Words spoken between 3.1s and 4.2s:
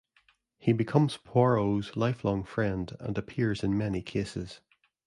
appears in many